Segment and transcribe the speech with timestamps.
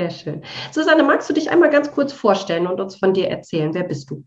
[0.00, 0.42] Sehr schön.
[0.70, 3.74] Susanne, magst du dich einmal ganz kurz vorstellen und uns von dir erzählen?
[3.74, 4.24] Wer bist du?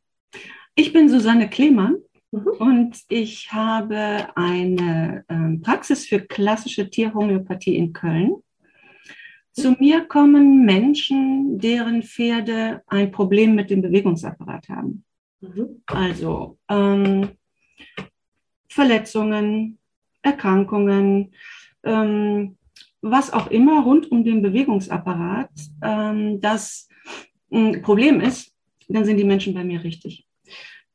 [0.76, 1.98] Ich bin Susanne Klemann
[2.32, 2.48] mhm.
[2.60, 8.36] und ich habe eine äh, Praxis für klassische Tierhomöopathie in Köln.
[9.54, 9.78] Zu mhm.
[9.80, 15.04] mir kommen Menschen, deren Pferde ein Problem mit dem Bewegungsapparat haben.
[15.42, 15.82] Mhm.
[15.88, 17.30] Also ähm,
[18.70, 19.80] Verletzungen,
[20.22, 21.34] Erkrankungen,
[21.84, 22.58] ähm,
[23.04, 25.52] was auch immer rund um den Bewegungsapparat
[25.84, 26.88] ähm, das
[27.52, 28.52] ein Problem ist,
[28.88, 30.26] dann sind die Menschen bei mir richtig.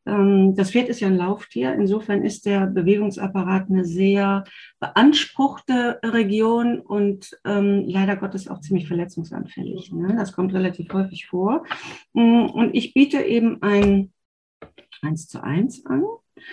[0.06, 1.74] Ähm, das Pferd ist ja ein Lauftier.
[1.74, 4.44] Insofern ist der Bewegungsapparat eine sehr
[4.80, 9.92] beanspruchte Region und ähm, leider Gottes auch ziemlich verletzungsanfällig.
[9.92, 10.16] Ne?
[10.16, 11.64] Das kommt relativ häufig vor.
[12.14, 14.12] Mm, und ich biete eben ein
[15.02, 16.04] 1 zu 1 an.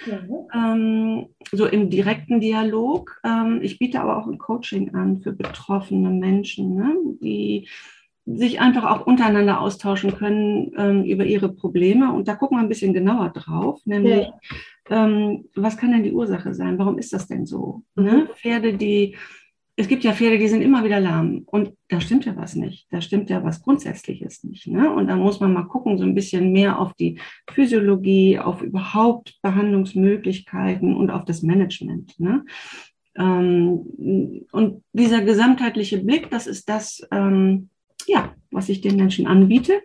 [0.06, 0.36] Mhm.
[0.54, 3.20] Ähm, so im direkten Dialog.
[3.24, 7.68] Ähm, ich biete aber auch ein Coaching an für betroffene Menschen, ne, die
[8.26, 12.12] sich einfach auch untereinander austauschen können ähm, über ihre Probleme.
[12.12, 14.28] Und da gucken wir ein bisschen genauer drauf, nämlich,
[14.90, 15.06] ja.
[15.06, 16.80] ähm, was kann denn die Ursache sein?
[16.80, 17.84] Warum ist das denn so?
[17.96, 18.04] Ne?
[18.04, 18.18] Mhm.
[18.18, 18.30] Ne?
[18.36, 19.16] Pferde, die
[19.78, 21.44] es gibt ja Pferde, die sind immer wieder lahm.
[21.46, 22.88] Und da stimmt ja was nicht.
[22.92, 24.68] Da stimmt ja was Grundsätzliches nicht.
[24.68, 24.90] Ne?
[24.90, 29.38] Und da muss man mal gucken, so ein bisschen mehr auf die Physiologie, auf überhaupt
[29.42, 32.18] Behandlungsmöglichkeiten und auf das Management.
[32.20, 32.46] Ne?
[33.18, 37.70] Ähm, und dieser gesamtheitliche Blick, das ist das, ähm,
[38.08, 39.82] ja, was ich den Menschen anbiete.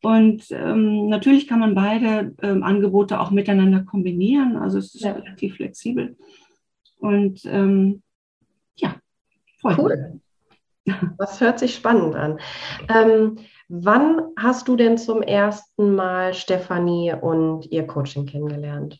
[0.00, 4.56] Und ähm, natürlich kann man beide ähm, Angebote auch miteinander kombinieren.
[4.56, 5.12] Also es ist ja.
[5.12, 6.16] relativ flexibel.
[6.98, 7.42] Und
[9.64, 10.20] ähm, Cool.
[11.18, 12.40] Das hört sich spannend an.
[12.88, 13.38] Ähm,
[13.68, 18.98] wann hast du denn zum ersten Mal Stefanie und ihr Coaching kennengelernt?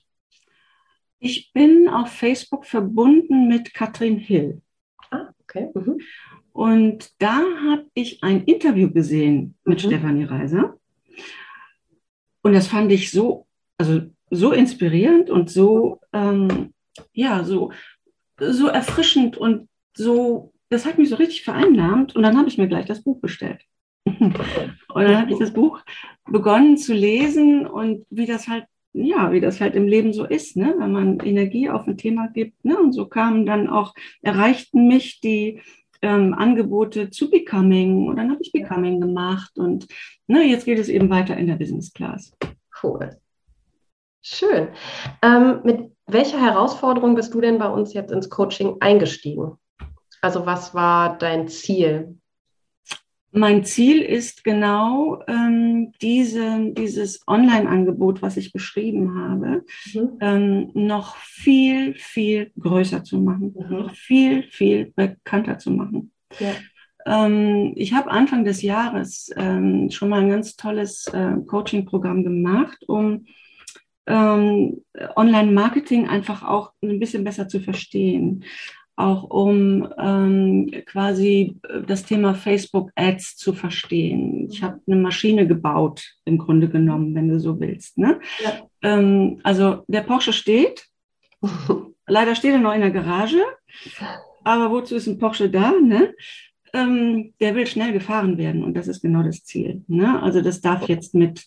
[1.18, 4.60] Ich bin auf Facebook verbunden mit Katrin Hill.
[5.10, 5.70] Ah, okay.
[5.74, 6.00] Mhm.
[6.52, 9.88] Und da habe ich ein Interview gesehen mit mhm.
[9.88, 10.76] Stefanie Reiser.
[12.42, 13.46] Und das fand ich so,
[13.78, 16.72] also so inspirierend und so, ähm,
[17.12, 17.72] ja, so,
[18.38, 22.68] so erfrischend und so, das hat mich so richtig vereinnahmt und dann habe ich mir
[22.68, 23.62] gleich das Buch bestellt.
[24.06, 24.38] und
[24.94, 25.80] dann habe ich das Buch
[26.24, 30.56] begonnen zu lesen und wie das halt, ja, wie das halt im Leben so ist,
[30.56, 30.74] ne?
[30.78, 32.64] wenn man Energie auf ein Thema gibt.
[32.64, 32.78] Ne?
[32.78, 35.60] Und so kamen dann auch, erreichten mich die
[36.02, 39.86] ähm, Angebote zu Becoming und dann habe ich Becoming gemacht und
[40.26, 42.32] ne, jetzt geht es eben weiter in der Business Class.
[42.82, 43.10] Cool.
[44.20, 44.68] Schön.
[45.22, 49.58] Ähm, mit welcher Herausforderung bist du denn bei uns jetzt ins Coaching eingestiegen?
[50.20, 52.18] Also was war dein Ziel?
[53.30, 60.18] Mein Ziel ist genau ähm, diese, dieses Online-Angebot, was ich beschrieben habe, mhm.
[60.20, 63.76] ähm, noch viel, viel größer zu machen, mhm.
[63.76, 66.10] noch viel, viel bekannter zu machen.
[66.40, 66.54] Ja.
[67.06, 72.78] Ähm, ich habe Anfang des Jahres ähm, schon mal ein ganz tolles äh, Coaching-Programm gemacht,
[72.88, 73.26] um
[74.06, 74.82] ähm,
[75.16, 78.42] Online-Marketing einfach auch ein bisschen besser zu verstehen
[78.98, 84.48] auch um ähm, quasi äh, das Thema Facebook Ads zu verstehen.
[84.50, 87.96] Ich habe eine Maschine gebaut, im Grunde genommen, wenn du so willst.
[87.96, 88.20] Ne?
[88.42, 88.68] Ja.
[88.82, 90.86] Ähm, also der Porsche steht.
[92.06, 93.40] Leider steht er noch in der Garage.
[94.42, 95.72] Aber wozu ist ein Porsche da?
[95.72, 96.14] Ne?
[96.72, 99.84] Ähm, der will schnell gefahren werden und das ist genau das Ziel.
[99.86, 100.20] Ne?
[100.22, 101.46] Also das darf jetzt mit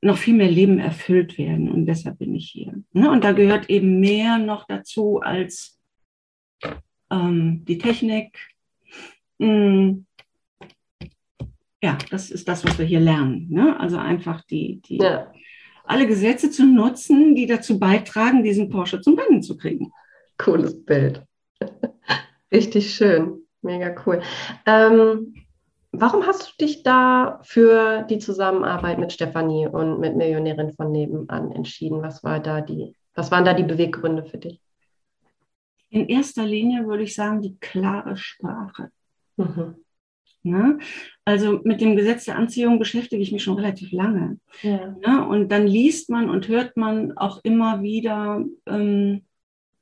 [0.00, 2.74] noch viel mehr Leben erfüllt werden und deshalb bin ich hier.
[2.92, 3.10] Ne?
[3.10, 5.80] Und da gehört eben mehr noch dazu als
[7.14, 8.38] ähm, die Technik.
[9.40, 10.06] Hm.
[11.82, 13.48] ja, das ist das, was wir hier lernen.
[13.50, 13.78] Ne?
[13.78, 15.32] Also einfach die, die ja.
[15.84, 19.92] alle Gesetze zu nutzen, die dazu beitragen, diesen Porsche zum Rennen zu kriegen.
[20.38, 21.22] Cooles Bild.
[22.52, 23.40] Richtig schön.
[23.62, 24.20] Mega cool.
[24.66, 25.34] Ähm,
[25.90, 31.50] warum hast du dich da für die Zusammenarbeit mit Stefanie und mit Millionärin von nebenan
[31.52, 32.02] entschieden?
[32.02, 34.60] Was war da die, was waren da die Beweggründe für dich?
[35.94, 38.90] In erster Linie würde ich sagen, die klare Sprache.
[39.36, 39.76] Mhm.
[40.42, 40.76] Ja,
[41.24, 44.38] also mit dem Gesetz der Anziehung beschäftige ich mich schon relativ lange.
[44.60, 44.94] Ja.
[45.02, 49.22] Ja, und dann liest man und hört man auch immer wieder, ähm,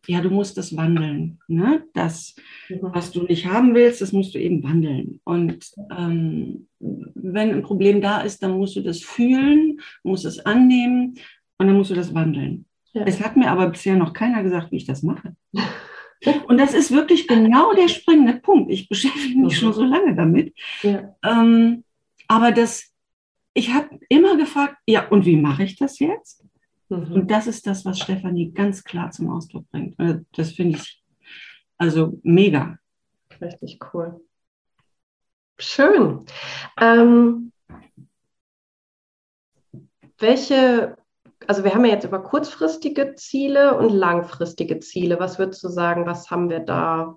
[0.06, 1.40] ja, du musst das wandeln.
[1.48, 1.82] Ne?
[1.94, 2.36] Das,
[2.68, 2.78] mhm.
[2.82, 5.20] was du nicht haben willst, das musst du eben wandeln.
[5.24, 5.64] Und
[5.98, 11.14] ähm, wenn ein Problem da ist, dann musst du das fühlen, musst es annehmen
[11.58, 12.66] und dann musst du das wandeln.
[12.94, 15.34] Es hat mir aber bisher noch keiner gesagt, wie ich das mache.
[16.46, 18.70] Und das ist wirklich genau der springende Punkt.
[18.70, 20.54] Ich beschäftige mich schon so lange damit.
[20.82, 21.14] Ja.
[21.24, 21.84] Ähm,
[22.28, 22.92] aber das,
[23.54, 26.44] ich habe immer gefragt, ja, und wie mache ich das jetzt?
[26.88, 27.12] Mhm.
[27.12, 29.98] Und das ist das, was Stefanie ganz klar zum Ausdruck bringt.
[29.98, 31.02] Äh, das finde ich
[31.78, 32.78] also mega.
[33.40, 34.20] Richtig cool.
[35.58, 36.24] Schön.
[36.80, 37.52] Ähm,
[40.18, 40.96] welche,
[41.46, 45.18] also wir haben ja jetzt über kurzfristige Ziele und langfristige Ziele.
[45.18, 47.16] Was würdest du sagen, was haben wir da?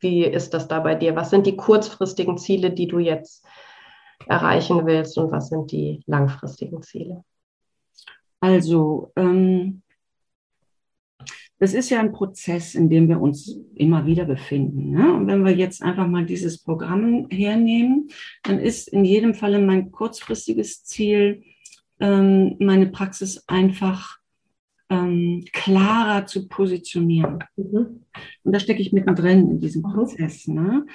[0.00, 1.16] Wie ist das da bei dir?
[1.16, 3.44] Was sind die kurzfristigen Ziele, die du jetzt
[4.26, 7.24] erreichen willst und was sind die langfristigen Ziele?
[8.40, 9.82] Also, ähm,
[11.58, 14.92] das ist ja ein Prozess, in dem wir uns immer wieder befinden.
[14.92, 15.12] Ne?
[15.12, 18.10] Und wenn wir jetzt einfach mal dieses Programm hernehmen,
[18.44, 21.42] dann ist in jedem Falle mein kurzfristiges Ziel,
[22.00, 24.18] ähm, meine Praxis einfach
[24.90, 27.38] ähm, klarer zu positionieren.
[27.56, 28.04] Mhm.
[28.42, 29.92] Und da stecke ich mittendrin in diesem mhm.
[29.92, 30.48] Prozess.
[30.48, 30.86] Ne?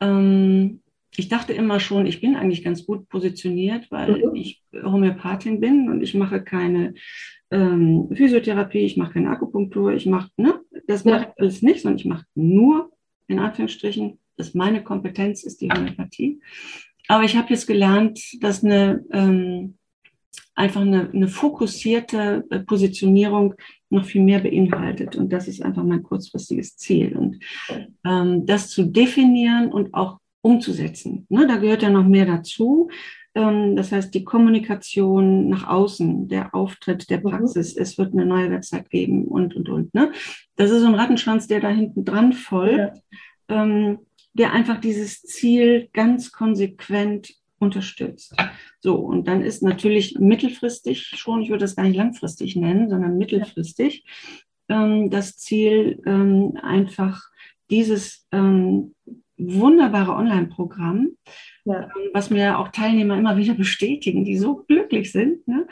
[0.00, 0.80] Ähm,
[1.16, 4.34] ich dachte immer schon, ich bin eigentlich ganz gut positioniert, weil mhm.
[4.34, 6.94] ich Homöopathin bin und ich mache keine
[7.50, 11.12] ähm, Physiotherapie, ich mache keine Akupunktur, ich mache, ne, das ja.
[11.12, 12.90] mache ich alles nicht, sondern ich mache nur,
[13.26, 16.40] in Anführungsstrichen, dass meine Kompetenz ist die Homöopathie.
[17.08, 19.76] Aber ich habe jetzt gelernt, dass eine ähm,
[20.54, 23.54] einfach eine, eine fokussierte äh, Positionierung
[23.90, 25.16] noch viel mehr beinhaltet.
[25.16, 27.16] Und das ist einfach mein kurzfristiges Ziel.
[27.16, 27.38] Und
[28.04, 31.26] ähm, das zu definieren und auch umzusetzen.
[31.28, 32.90] Ne, da gehört ja noch mehr dazu.
[33.34, 37.30] Ähm, das heißt, die Kommunikation nach außen, der Auftritt der mhm.
[37.30, 37.82] Praxis, mhm.
[37.82, 39.94] es wird eine neue Website geben und, und, und.
[39.94, 40.12] Ne?
[40.56, 42.96] Das ist so ein Rattenschwanz, der da hinten dran folgt,
[43.48, 43.62] ja.
[43.62, 44.00] ähm,
[44.34, 48.34] der einfach dieses Ziel ganz konsequent unterstützt.
[48.80, 53.16] So, und dann ist natürlich mittelfristig schon, ich würde das gar nicht langfristig nennen, sondern
[53.16, 54.04] mittelfristig,
[54.68, 57.22] ähm, das Ziel ähm, einfach
[57.70, 58.94] dieses ähm,
[59.36, 61.16] wunderbare Online-Programm,
[61.64, 61.84] ja.
[61.84, 65.66] Ähm, was mir auch Teilnehmer immer wieder bestätigen, die so glücklich sind, ne?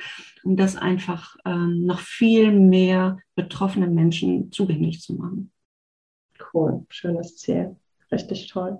[0.44, 5.50] um das einfach ähm, noch viel mehr betroffenen Menschen zugänglich zu machen.
[6.52, 7.76] Cool, schönes Ziel,
[8.12, 8.78] richtig toll.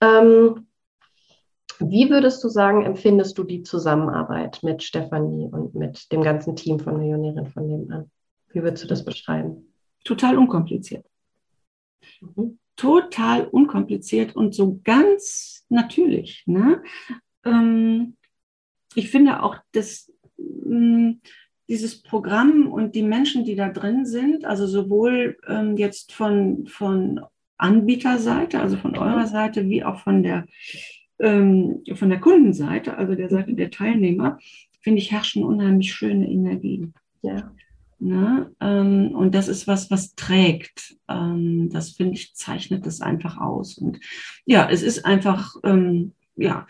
[0.00, 0.66] Ähm,
[1.78, 6.78] wie würdest du sagen, empfindest du die Zusammenarbeit mit Stefanie und mit dem ganzen Team
[6.78, 8.10] von Millionärin von nebenan?
[8.52, 9.72] Wie würdest du das beschreiben?
[10.04, 11.04] Total unkompliziert.
[12.20, 16.42] Mhm total unkompliziert und so ganz natürlich.
[16.46, 16.82] Ne?
[17.44, 18.16] Ähm,
[18.94, 21.20] ich finde auch, dass mh, mm,
[21.68, 27.20] dieses Programm und die Menschen, die da drin sind, also sowohl ähm, jetzt von, von
[27.56, 30.46] Anbieterseite, also von eurer Seite, wie auch von der,
[31.18, 34.38] ähm, von der Kundenseite, also der Seite der Teilnehmer,
[34.80, 36.94] finde ich, herrschen unheimlich schöne Energien.
[37.22, 37.52] Ja.
[37.98, 38.50] Ne?
[38.60, 40.96] Ähm, und das ist was, was trägt.
[41.08, 43.78] Ähm, das finde ich, zeichnet das einfach aus.
[43.78, 43.98] Und
[44.44, 46.66] ja, es ist einfach, ähm, ja,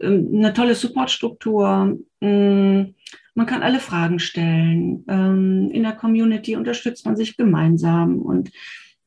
[0.00, 1.98] ähm, eine tolle Supportstruktur.
[2.20, 2.94] Ähm,
[3.34, 5.04] man kann alle Fragen stellen.
[5.08, 8.18] Ähm, in der Community unterstützt man sich gemeinsam.
[8.18, 8.50] Und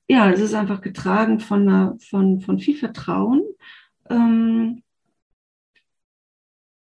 [0.07, 3.41] ja, es ist einfach getragen von, einer, von, von viel Vertrauen.
[4.09, 4.83] Ähm,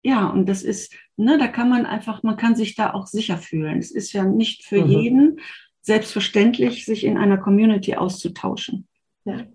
[0.02, 3.38] ja, und das ist, ne, da kann man einfach, man kann sich da auch sicher
[3.38, 3.78] fühlen.
[3.78, 4.90] Es ist ja nicht für mhm.
[4.90, 5.40] jeden
[5.80, 8.88] selbstverständlich, sich in einer Community auszutauschen.
[9.24, 9.46] Ja.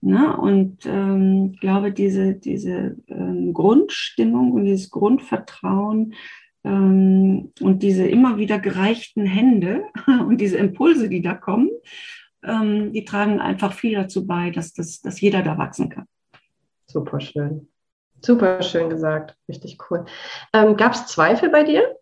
[0.00, 0.36] Ne?
[0.36, 6.14] Und ähm, ich glaube, diese, diese ähm, Grundstimmung und dieses Grundvertrauen
[6.62, 11.70] ähm, und diese immer wieder gereichten Hände und diese Impulse, die da kommen,
[12.42, 16.04] ähm, die tragen einfach viel dazu bei, dass, das, dass jeder da wachsen kann.
[16.94, 17.68] Super schön.
[18.22, 20.04] Super schön gesagt, richtig cool.
[20.52, 21.98] Ähm, Gab es Zweifel bei dir?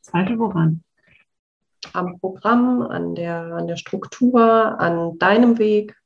[0.00, 0.82] Zweifel woran?
[1.92, 5.96] Am Programm, an der, an der Struktur, an deinem Weg?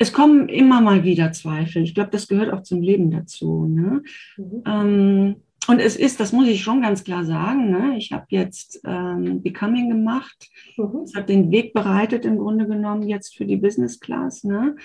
[0.00, 1.84] Es kommen immer mal wieder Zweifel.
[1.84, 3.66] Ich glaube, das gehört auch zum Leben dazu.
[3.66, 4.02] Ne?
[4.36, 4.62] Mhm.
[4.66, 7.96] Ähm, und es ist, das muss ich schon ganz klar sagen, ne?
[7.96, 10.48] ich habe jetzt ähm, Becoming gemacht.
[10.76, 11.02] Mhm.
[11.02, 14.42] Das hat den Weg bereitet im Grunde genommen jetzt für die Business Class.
[14.42, 14.76] Ne?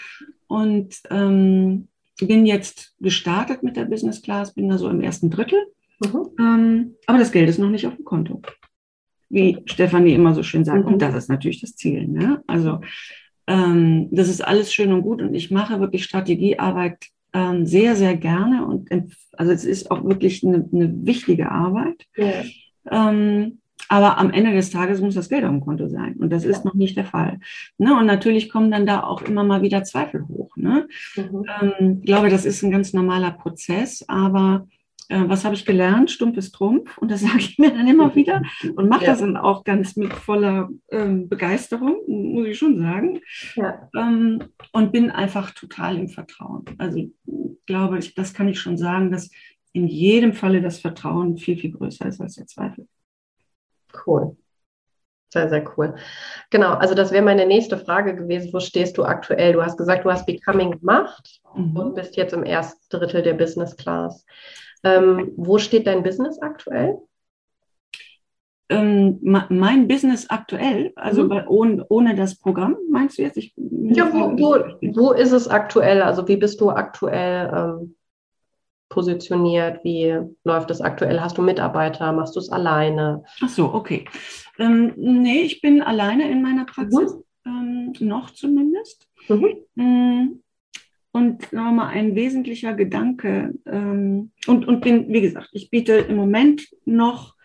[0.48, 1.88] Und ähm,
[2.20, 5.60] bin jetzt gestartet mit der Business Class, bin da so im ersten Drittel.
[6.02, 6.30] Mhm.
[6.40, 8.42] Ähm, aber das Geld ist noch nicht auf dem Konto.
[9.30, 10.86] Wie Stefanie immer so schön sagt.
[10.86, 10.94] Mhm.
[10.94, 12.06] Und das ist natürlich das Ziel.
[12.08, 12.44] Ne?
[12.48, 12.82] Also
[13.48, 15.22] ähm, das ist alles schön und gut.
[15.22, 18.66] Und ich mache wirklich Strategiearbeit ähm, sehr, sehr gerne.
[18.66, 18.90] Und
[19.34, 22.08] also es ist auch wirklich eine, eine wichtige Arbeit.
[22.16, 22.44] Ja.
[22.90, 26.16] Ähm, aber am Ende des Tages muss das Geld auf dem Konto sein.
[26.16, 26.50] Und das ja.
[26.50, 27.40] ist noch nicht der Fall.
[27.78, 27.96] Ne?
[27.96, 30.56] Und natürlich kommen dann da auch immer mal wieder Zweifel hoch.
[30.56, 30.88] Ne?
[31.18, 31.46] Mhm.
[31.62, 34.06] Ähm, ich glaube, das ist ein ganz normaler Prozess.
[34.08, 34.68] Aber
[35.10, 36.12] was habe ich gelernt?
[36.12, 36.98] Stumpf ist Trumpf.
[36.98, 38.42] Und das sage ich mir dann immer wieder
[38.76, 39.12] und mache ja.
[39.12, 43.22] das dann auch ganz mit voller ähm, Begeisterung, muss ich schon sagen.
[43.56, 43.90] Ja.
[43.96, 46.66] Ähm, und bin einfach total im Vertrauen.
[46.78, 47.12] Also ich
[47.66, 49.30] glaube, ich, das kann ich schon sagen, dass
[49.74, 52.88] in jedem Falle das Vertrauen viel, viel größer ist als der Zweifel.
[54.06, 54.38] Cool.
[55.36, 55.96] Sehr, sehr cool.
[56.50, 58.54] Genau, also das wäre meine nächste Frage gewesen.
[58.54, 59.52] Wo stehst du aktuell?
[59.52, 61.76] Du hast gesagt, du hast Becoming gemacht mhm.
[61.76, 64.26] und bist jetzt im ersten Drittel der Business Class.
[64.86, 67.00] Ähm, wo steht dein Business aktuell?
[68.70, 71.44] Ähm, mein Business aktuell, also mhm.
[71.48, 73.38] ohne, ohne das Programm, meinst du jetzt?
[73.38, 74.56] Ich, ja, wo, wo,
[74.96, 76.02] wo, ist es aktuell?
[76.02, 77.96] Also wie bist du aktuell ähm,
[78.90, 79.84] positioniert?
[79.84, 81.22] Wie läuft es aktuell?
[81.22, 82.12] Hast du Mitarbeiter?
[82.12, 83.24] Machst du es alleine?
[83.44, 84.06] Ach so, okay.
[84.58, 87.14] Ähm, nee, ich bin alleine in meiner Praxis,
[87.44, 87.94] mhm.
[88.02, 89.08] ähm, noch zumindest.
[89.28, 90.42] Mhm.
[91.16, 93.54] Und nochmal ein wesentlicher Gedanke.
[93.66, 97.36] Ähm, und, und bin, wie gesagt, ich biete im Moment noch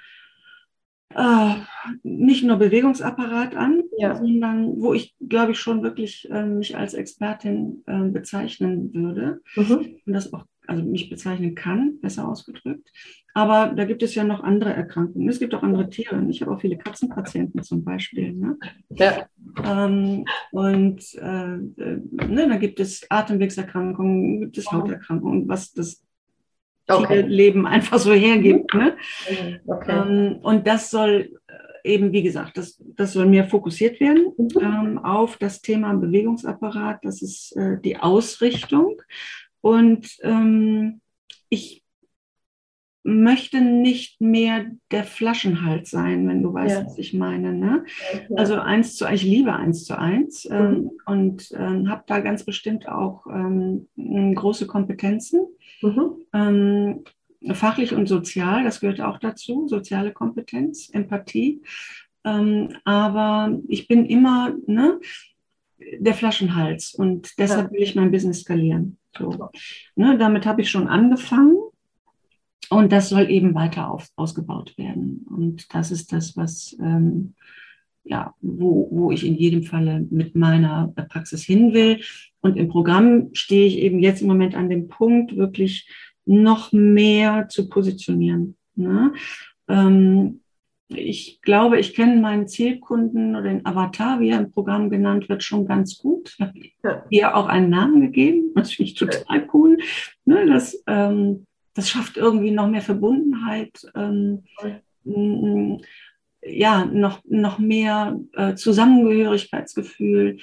[1.15, 1.55] äh,
[2.03, 4.17] nicht nur Bewegungsapparat an, ja.
[4.17, 10.00] sondern wo ich, glaube ich, schon wirklich äh, mich als Expertin äh, bezeichnen würde mhm.
[10.05, 12.91] und das auch also mich bezeichnen kann, besser ausgedrückt.
[13.35, 15.29] Aber da gibt es ja noch andere Erkrankungen.
[15.29, 16.25] Es gibt auch andere Tiere.
[16.29, 18.33] Ich habe auch viele Katzenpatienten zum Beispiel.
[18.33, 18.57] Ne?
[18.91, 19.27] Ja.
[19.64, 26.02] Ähm, und äh, äh, ne, da gibt es Atemwegserkrankungen, gibt es Hauterkrankungen, was das
[26.88, 27.23] okay.
[27.23, 28.75] Leben einfach so hergibt.
[28.75, 28.97] Ne?
[29.66, 29.90] Okay.
[29.90, 34.49] Ähm, und das soll äh, eben, wie gesagt, das, das soll mehr fokussiert werden mhm.
[34.61, 37.00] ähm, auf das Thema Bewegungsapparat.
[37.02, 39.00] Das ist äh, die Ausrichtung.
[39.61, 41.00] Und ähm,
[41.49, 41.85] ich
[43.02, 46.85] möchte nicht mehr der Flaschenhals sein, wenn du weißt, ja.
[46.85, 47.52] was ich meine.
[47.52, 47.85] Ne?
[48.28, 50.90] Ja, also eins zu eins, ich liebe eins zu eins ähm, mhm.
[51.07, 55.40] und ähm, habe da ganz bestimmt auch ähm, große Kompetenzen.
[55.80, 56.11] Mhm.
[56.35, 57.04] Ähm,
[57.54, 61.62] fachlich und sozial, das gehört auch dazu, soziale Kompetenz, Empathie.
[62.25, 65.00] Ähm, aber ich bin immer ne,
[65.99, 68.99] der Flaschenhals und deshalb will ich mein Business skalieren.
[69.19, 69.49] So.
[69.97, 71.57] Ne, damit habe ich schon angefangen
[72.71, 75.27] und das soll eben weiter auf, ausgebaut werden.
[75.29, 77.35] Und das ist das, was ähm,
[78.05, 82.00] ja, wo, wo ich in jedem Falle mit meiner Praxis hin will.
[82.41, 85.89] Und im Programm stehe ich eben jetzt im Moment an dem Punkt, wirklich
[86.25, 88.57] noch mehr zu positionieren.
[88.75, 89.12] Ne?
[89.69, 90.41] Ähm,
[90.89, 95.45] ich glaube, ich kenne meinen Zielkunden oder den Avatar, wie er im Programm genannt wird,
[95.45, 96.37] schon ganz gut.
[96.55, 98.50] Ich habe ihr auch einen Namen gegeben.
[98.57, 99.79] Das finde ich total cool.
[100.25, 103.87] Ne, das, ähm, das schafft irgendwie noch mehr Verbundenheit.
[103.95, 104.45] Ähm,
[106.43, 110.39] ja, noch, noch mehr äh, Zusammengehörigkeitsgefühl.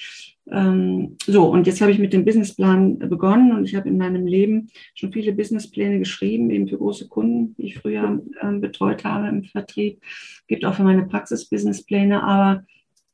[0.49, 4.27] Ähm, so, und jetzt habe ich mit dem Businessplan begonnen und ich habe in meinem
[4.27, 9.27] Leben schon viele Businesspläne geschrieben, eben für große Kunden, die ich früher äh, betreut habe
[9.27, 10.01] im Vertrieb.
[10.47, 12.63] Gibt auch für meine Praxis Businesspläne, aber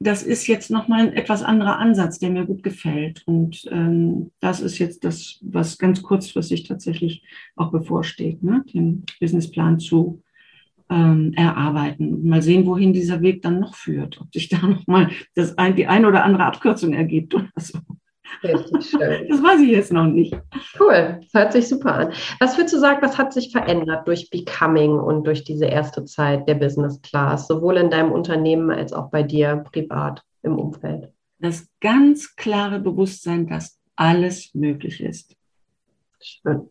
[0.04, 3.24] das ist jetzt nochmal ein etwas anderer Ansatz, der mir gut gefällt.
[3.26, 7.24] Und ähm, das ist jetzt das, was ganz kurzfristig tatsächlich
[7.56, 8.64] auch bevorsteht, ne?
[8.74, 10.22] den Businessplan zu
[10.90, 12.28] ähm, erarbeiten.
[12.28, 14.20] Mal sehen, wohin dieser Weg dann noch führt.
[14.22, 15.10] Ob sich da nochmal
[15.58, 17.80] ein, die eine oder andere Abkürzung ergibt oder so.
[18.42, 19.28] Richtig schön.
[19.30, 20.34] Das weiß ich jetzt noch nicht.
[20.80, 22.14] Cool, das hört sich super an.
[22.40, 26.48] Was würdest du sagen, was hat sich verändert durch Becoming und durch diese erste Zeit
[26.48, 31.10] der Business Class, sowohl in deinem Unternehmen als auch bei dir privat im Umfeld?
[31.40, 35.36] Das ganz klare Bewusstsein, dass alles möglich ist.
[36.22, 36.70] Schön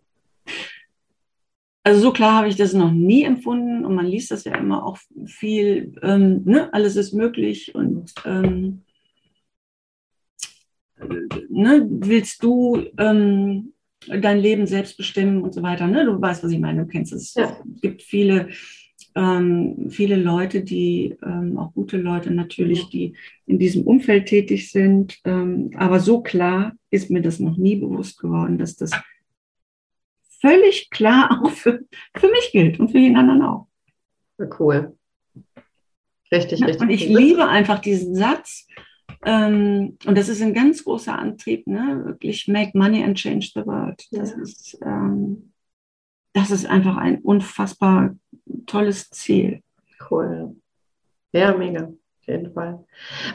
[1.84, 4.84] also so klar habe ich das noch nie empfunden und man liest das ja immer
[4.84, 8.82] auch viel, ähm, ne, alles ist möglich und ähm,
[11.48, 13.72] ne, willst du ähm,
[14.08, 15.86] dein Leben selbst bestimmen und so weiter.
[15.86, 16.04] Ne?
[16.04, 17.34] Du weißt, was ich meine, du kennst es.
[17.34, 17.56] Ja.
[17.74, 18.48] Es gibt viele,
[19.14, 23.14] ähm, viele Leute, die, ähm, auch gute Leute natürlich, die
[23.46, 25.18] in diesem Umfeld tätig sind.
[25.24, 28.90] Ähm, aber so klar ist mir das noch nie bewusst geworden, dass das
[30.40, 31.80] völlig klar auch für,
[32.14, 33.66] für mich gilt und für jeden anderen auch.
[34.58, 34.96] Cool.
[36.32, 36.80] Richtig, richtig.
[36.80, 38.66] Und ich liebe einfach diesen Satz.
[39.24, 42.02] Ähm, und das ist ein ganz großer Antrieb, ne?
[42.04, 44.04] wirklich make money and change the world.
[44.10, 44.42] Das, ja.
[44.42, 45.52] ist, ähm,
[46.32, 48.16] das ist einfach ein unfassbar
[48.66, 49.62] tolles Ziel.
[50.10, 50.56] Cool.
[51.32, 51.84] Ja, mega.
[51.84, 52.84] Auf jeden Fall.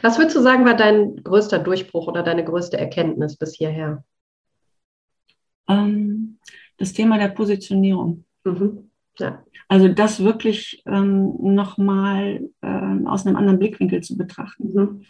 [0.01, 4.03] Was würdest du sagen, war dein größter Durchbruch oder deine größte Erkenntnis bis hierher?
[5.67, 6.39] Ähm,
[6.77, 8.25] das Thema der Positionierung.
[8.43, 8.89] Mhm.
[9.19, 9.43] Ja.
[9.67, 14.73] Also das wirklich ähm, nochmal ähm, aus einem anderen Blickwinkel zu betrachten.
[14.73, 15.05] Mhm.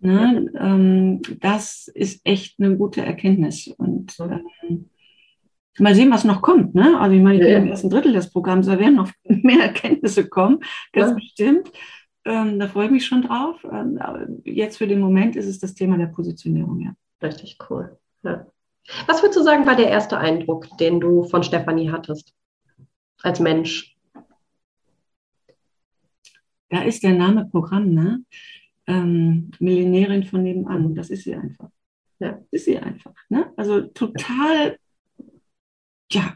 [0.00, 0.50] Ne?
[0.58, 3.68] Ähm, das ist echt eine gute Erkenntnis.
[3.68, 4.90] Und ähm,
[5.78, 6.74] mal sehen, was noch kommt.
[6.74, 6.98] Ne?
[6.98, 7.58] Also ich meine, ich bin ja.
[7.58, 10.60] im ersten Drittel des Programms, da werden noch mehr Erkenntnisse kommen,
[10.92, 11.14] ganz ja.
[11.14, 11.72] bestimmt.
[12.24, 13.64] Ähm, da freue ich mich schon drauf.
[13.64, 13.98] Ähm,
[14.44, 16.92] jetzt für den Moment ist es das Thema der Positionierung, ja.
[17.22, 17.98] Richtig cool.
[18.22, 18.46] Ja.
[19.06, 22.34] Was würdest du sagen, war der erste Eindruck, den du von Stefanie hattest?
[23.22, 23.96] Als Mensch?
[26.70, 28.24] Da ist der Name Programm, ne?
[28.86, 30.94] Ähm, Millionärin von nebenan.
[30.94, 31.70] Das ist sie einfach.
[32.18, 32.32] Ja.
[32.32, 33.14] Das ist sie einfach.
[33.28, 33.52] Ne?
[33.56, 34.78] Also total,
[36.12, 36.34] ja.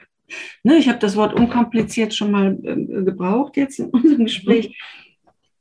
[0.62, 4.80] Ne, ich habe das Wort unkompliziert schon mal äh, gebraucht jetzt in unserem Gespräch.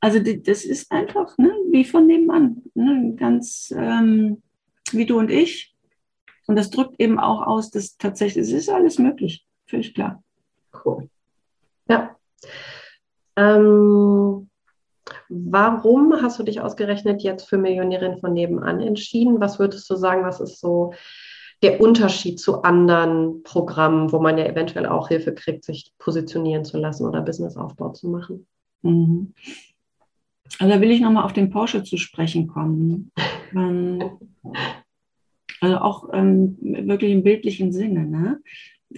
[0.00, 2.62] Also das ist einfach ne, wie von nebenan.
[2.74, 3.14] Ne?
[3.16, 4.42] Ganz ähm,
[4.92, 5.74] wie du und ich.
[6.46, 9.46] Und das drückt eben auch aus, dass tatsächlich, es ist alles möglich.
[9.66, 10.22] Völlig klar.
[10.84, 11.08] Cool.
[11.88, 12.16] Ja.
[13.36, 14.48] Ähm,
[15.28, 19.40] warum hast du dich ausgerechnet jetzt für Millionärin von nebenan entschieden?
[19.40, 20.92] Was würdest du sagen, was ist so
[21.62, 26.78] der Unterschied zu anderen Programmen, wo man ja eventuell auch Hilfe kriegt, sich positionieren zu
[26.78, 28.46] lassen oder Businessaufbau zu machen?
[28.82, 29.32] Mhm.
[30.58, 33.10] Also da will ich nochmal auf den Porsche zu sprechen kommen.
[33.56, 34.02] Ähm,
[35.60, 38.04] also auch ähm, wirklich im bildlichen Sinne.
[38.04, 38.40] Ne?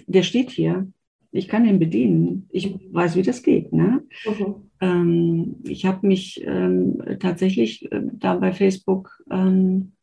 [0.07, 0.91] Der steht hier.
[1.37, 2.47] Ich kann ihn bedienen.
[2.49, 3.71] Ich weiß, wie das geht.
[3.71, 4.03] Ne?
[4.25, 4.55] Mhm.
[4.81, 9.93] Ähm, ich habe mich ähm, tatsächlich äh, da bei Facebook ähm,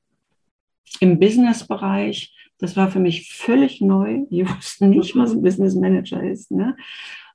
[1.00, 4.24] im Business-Bereich, das war für mich völlig neu.
[4.30, 6.52] Ich wusste nicht, was ein Business Manager ist.
[6.52, 6.76] Ne?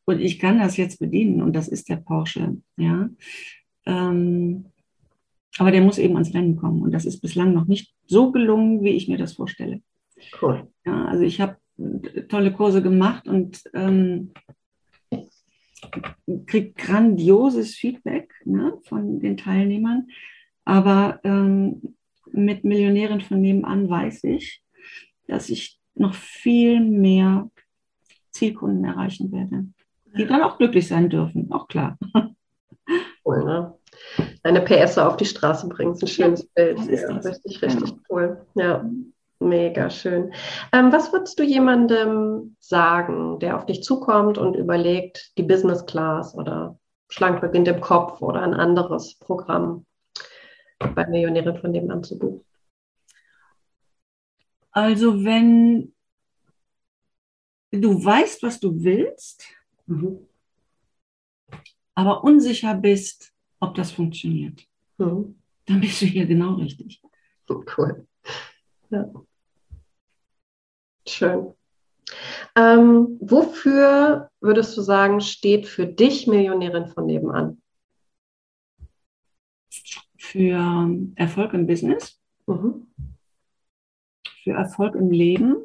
[0.05, 2.57] Und ich kann das jetzt bedienen und das ist der Porsche.
[2.77, 3.09] Ja.
[3.85, 4.65] Ähm,
[5.57, 6.81] aber der muss eben ans Rennen kommen.
[6.83, 9.81] Und das ist bislang noch nicht so gelungen, wie ich mir das vorstelle.
[10.41, 10.67] Cool.
[10.85, 11.57] Ja, also ich habe
[12.27, 14.31] tolle Kurse gemacht und ähm,
[16.45, 20.07] kriege grandioses Feedback ne, von den Teilnehmern.
[20.65, 21.95] Aber ähm,
[22.31, 24.61] mit Millionären von nebenan weiß ich,
[25.27, 27.49] dass ich noch viel mehr
[28.31, 29.65] Zielkunden erreichen werde,
[30.17, 31.97] die dann auch glücklich sein dürfen, auch klar.
[33.25, 33.75] Cool, ne?
[34.43, 36.79] Deine PS auf die Straße bringen, ist ein schönes ja, Bild.
[36.89, 37.97] Ja, richtig, richtig ja.
[38.09, 38.45] cool.
[38.55, 38.89] Ja,
[39.39, 40.33] mega schön.
[40.71, 46.35] Ähm, was würdest du jemandem sagen, der auf dich zukommt und überlegt, die Business Class
[46.35, 49.85] oder Schlank beginnt im Kopf oder ein anderes Programm
[50.79, 52.45] bei Millionären von nebenan zu buchen?
[54.71, 55.93] Also wenn
[57.71, 59.45] du weißt, was du willst,
[59.87, 60.29] mhm
[61.99, 64.65] aber unsicher bist, ob das funktioniert,
[64.99, 65.35] mhm.
[65.65, 67.01] dann bist du hier genau richtig.
[67.49, 68.07] Cool.
[68.89, 69.11] Ja.
[71.09, 71.53] Schön.
[72.55, 77.61] Ähm, wofür würdest du sagen, steht für dich Millionärin von nebenan?
[80.17, 82.87] Für Erfolg im Business, mhm.
[84.43, 85.55] für Erfolg im Leben.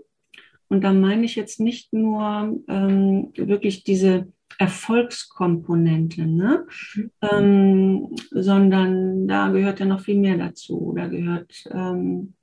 [0.68, 6.66] Und da meine ich jetzt nicht nur ähm, wirklich diese Erfolgskomponente, ne?
[6.94, 7.10] Mhm.
[7.22, 10.94] Ähm, sondern da gehört ja noch viel mehr dazu.
[10.96, 12.34] Da gehört ähm,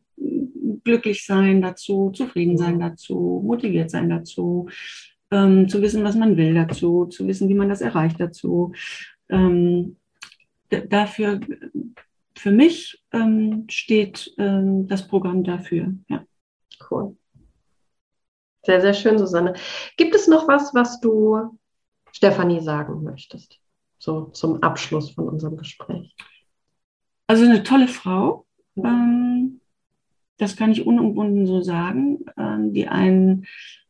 [0.84, 4.70] glücklich sein dazu, zufrieden sein dazu, motiviert sein dazu,
[5.32, 8.74] ähm, zu wissen, was man will dazu, zu wissen, wie man das erreicht dazu.
[9.30, 9.98] Ähm,
[10.70, 11.40] dafür,
[12.36, 15.94] für mich ähm, steht ähm, das Programm dafür.
[16.10, 16.26] Ja.
[16.90, 17.16] Cool.
[18.64, 19.54] Sehr, sehr schön, Susanne.
[19.98, 21.58] Gibt es noch was, was du
[22.12, 23.60] Stefanie sagen möchtest,
[23.98, 26.16] so zum Abschluss von unserem Gespräch?
[27.28, 29.61] Also eine tolle Frau, ähm,
[30.42, 33.46] das kann ich unumwunden so sagen, ähm, die einen,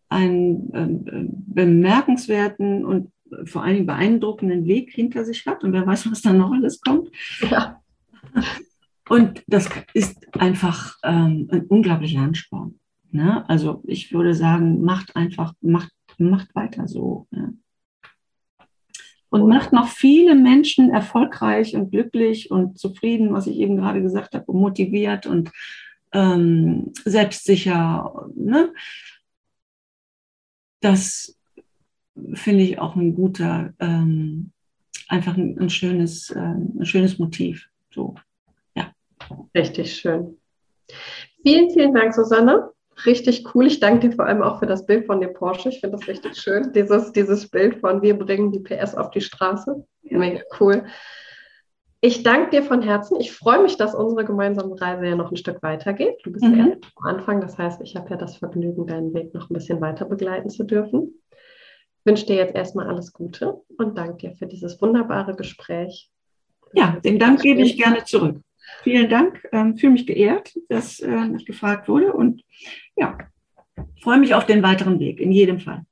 [0.10, 3.12] einen äh, bemerkenswerten und
[3.46, 6.82] vor allen Dingen beeindruckenden Weg hinter sich hat und wer weiß, was da noch alles
[6.82, 7.10] kommt.
[7.50, 7.82] Ja.
[9.10, 12.76] Und das ist einfach ähm, ein unglaublicher Ansporn.
[13.12, 13.44] Ne?
[13.50, 17.28] Also ich würde sagen, macht einfach, macht, macht weiter so.
[17.30, 17.56] Ne?
[19.32, 24.36] und macht noch viele Menschen erfolgreich und glücklich und zufrieden, was ich eben gerade gesagt
[24.36, 25.52] habe, und motiviert und
[26.14, 28.30] ähm, selbstsicher.
[28.36, 28.74] Ne?
[30.80, 31.38] Das
[32.34, 34.52] finde ich auch ein guter, ähm,
[35.08, 37.70] einfach ein, ein schönes, äh, ein schönes Motiv.
[37.94, 38.16] So,
[38.76, 38.94] ja.
[39.56, 40.38] Richtig schön.
[41.44, 42.72] Vielen, vielen Dank, Susanne
[43.06, 43.68] richtig cool.
[43.68, 45.70] Ich danke dir vor allem auch für das Bild von dem Porsche.
[45.70, 46.72] Ich finde das richtig schön.
[46.74, 49.86] Dieses, dieses Bild von wir bringen die PS auf die Straße.
[50.04, 50.86] Mega cool.
[52.04, 53.20] Ich danke dir von Herzen.
[53.20, 56.18] Ich freue mich, dass unsere gemeinsame Reise ja noch ein Stück weitergeht.
[56.24, 56.58] Du bist mhm.
[56.58, 59.80] ja am Anfang, das heißt, ich habe ja das Vergnügen, deinen Weg noch ein bisschen
[59.82, 61.14] weiter begleiten zu dürfen.
[62.04, 66.10] wünsche dir jetzt erstmal alles Gute und danke dir für dieses wunderbare Gespräch.
[66.74, 68.42] Ja, den Dank gebe ich gerne zurück.
[68.82, 72.42] Vielen Dank, ähm, fühle mich geehrt, dass äh, ich gefragt wurde und
[72.96, 73.18] ja,
[74.02, 75.84] freue mich auf den weiteren Weg, in jedem Fall.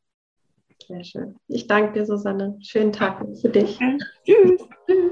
[0.88, 1.36] Sehr schön.
[1.48, 2.58] Ich danke dir, Susanne.
[2.62, 3.78] Schönen Tag für dich.
[3.80, 3.96] Ja,
[4.26, 4.68] tschüss.
[4.88, 5.12] tschüss.